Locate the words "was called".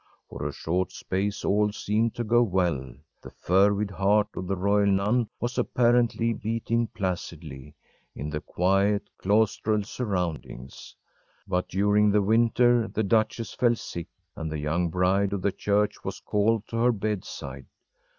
16.03-16.67